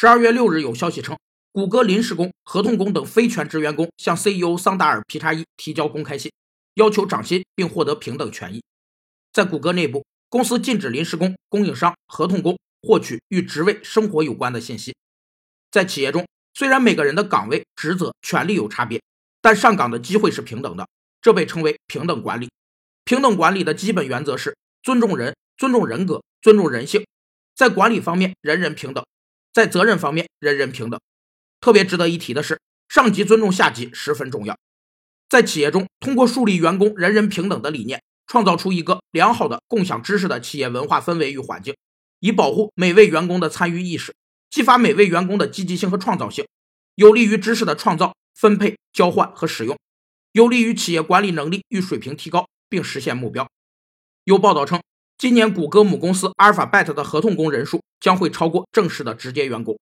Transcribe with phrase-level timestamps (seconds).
[0.00, 1.18] 十二月六日有消息称，
[1.52, 6.32] 谷歌临时工、合同工等非全职员工向 CEO 桑达尔皮查伊提交公开信，
[6.76, 8.64] 要求涨薪并获得平等权益。
[9.30, 14.96] 在谷歌内部，公司禁止临时工、供应商、合同工获取与职位、生活有关的信息。
[15.70, 19.02] 在企业中，虽然每个人的岗位、职责、权利有差别，
[19.42, 20.88] 但上岗的机会是平等的，
[21.20, 22.48] 这被称为平等管理。
[23.04, 27.04] 平等管理的基本原则是尊重人、尊重人格、尊重人性。
[27.54, 29.04] 在管理方面，人人平等；
[29.52, 31.00] 在责任方面，人人平等。
[31.60, 34.56] 特别值得一提的是，上级尊重下级十分重要。
[35.28, 41.76] 在企业中，通过树立员工人人平等的理念，创造出一个良好的共享知识的企业文化氛围与环境，
[42.20, 44.14] 以保护每位员工的参与意识，
[44.50, 46.46] 激发每位员工的积极性和创造性，
[46.94, 49.78] 有利于知识的创造、分配、交换和使用，
[50.32, 53.48] 有利于企业管理能力与水平提高，并实现目标。
[54.24, 54.80] 有报道称。
[55.18, 59.80] 今年，谷歌母公司阿尔法贝特的合同工人数将会超过正式的直接员工。